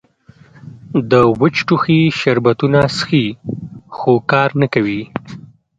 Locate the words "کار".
4.31-4.49